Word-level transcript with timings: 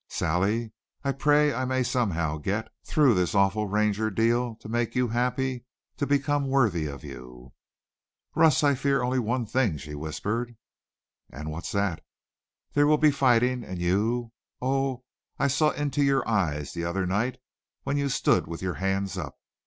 Sally, 0.09 0.71
I 1.03 1.11
pray 1.11 1.53
I 1.53 1.63
may 1.63 1.83
somehow 1.83 2.37
get 2.37 2.71
through 2.83 3.13
this 3.13 3.35
awful 3.35 3.67
Ranger 3.67 4.09
deal 4.09 4.55
to 4.55 4.67
make 4.67 4.95
you 4.95 5.09
happy, 5.09 5.63
to 5.97 6.07
become 6.07 6.47
worthy 6.47 6.87
of 6.87 7.03
you!" 7.03 7.53
"Russ, 8.33 8.63
I 8.63 8.73
fear 8.73 9.03
only 9.03 9.19
one 9.19 9.45
thing," 9.45 9.77
she 9.77 9.93
whispered. 9.93 10.57
"And 11.29 11.51
what's 11.51 11.71
that?" 11.73 12.03
"There 12.73 12.87
will 12.87 12.97
be 12.97 13.11
fighting. 13.11 13.63
And 13.63 13.77
you 13.77 14.31
oh, 14.59 15.03
I 15.37 15.47
saw 15.47 15.69
into 15.69 16.01
your 16.01 16.27
eyes 16.27 16.73
the 16.73 16.83
other 16.83 17.05
night 17.05 17.37
when 17.83 17.95
you 17.95 18.09
stood 18.09 18.47
with 18.47 18.63
your 18.63 18.73
hands 18.81 19.19
up. 19.19 19.37